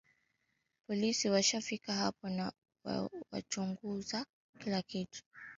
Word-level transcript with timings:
Polisi 0.87 1.29
washafika 1.29 1.93
hapa 1.93 2.29
na 2.29 2.53
wachunguza 3.31 4.25
kila 4.61 4.81
kitu 4.81 5.23